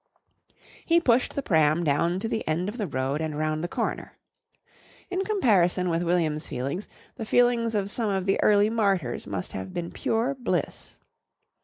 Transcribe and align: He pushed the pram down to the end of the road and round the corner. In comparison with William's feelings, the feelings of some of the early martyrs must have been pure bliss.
He 0.83 0.99
pushed 0.99 1.35
the 1.35 1.43
pram 1.43 1.83
down 1.83 2.19
to 2.21 2.27
the 2.27 2.47
end 2.47 2.67
of 2.69 2.79
the 2.79 2.87
road 2.87 3.21
and 3.21 3.37
round 3.37 3.63
the 3.63 3.67
corner. 3.67 4.17
In 5.11 5.23
comparison 5.23 5.89
with 5.91 6.01
William's 6.01 6.47
feelings, 6.47 6.87
the 7.17 7.23
feelings 7.23 7.75
of 7.75 7.91
some 7.91 8.09
of 8.09 8.25
the 8.25 8.41
early 8.41 8.71
martyrs 8.71 9.27
must 9.27 9.51
have 9.51 9.75
been 9.75 9.91
pure 9.91 10.33
bliss. 10.39 10.97